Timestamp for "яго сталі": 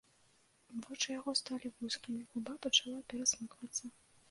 1.19-1.67